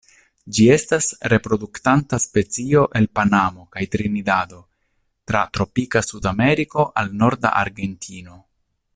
[0.57, 4.61] Ĝi estas reproduktanta specio el Panamo kaj Trinidado
[5.33, 8.41] tra tropika Sudameriko al norda Argentino.